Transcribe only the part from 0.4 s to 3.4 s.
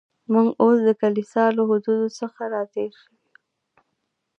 اوس د کلیسا له حدودو څخه را تېر شوي و.